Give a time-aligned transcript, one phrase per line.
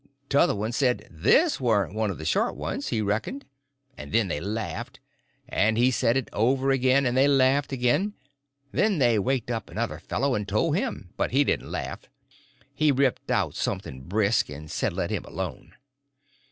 [0.29, 4.99] T'other one said this warn't one of the short ones, he reckoned—and then they laughed,
[5.47, 8.15] and he said it over again, and they laughed again;
[8.71, 11.99] then they waked up another fellow and told him, and laughed, but he didn't laugh;
[12.73, 15.75] he ripped out something brisk, and said let him alone.